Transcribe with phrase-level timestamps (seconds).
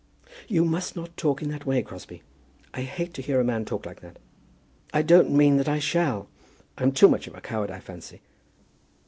[0.47, 2.23] "You must not talk in that way, Crosbie.
[2.73, 4.17] I hate to hear a man talk like that."
[4.91, 6.27] "I don't mean that I shall.
[6.75, 8.23] I'm too much of a coward, I fancy."